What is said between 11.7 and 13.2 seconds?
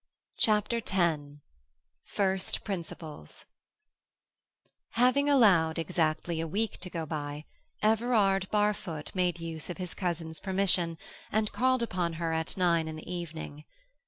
upon her at nine in the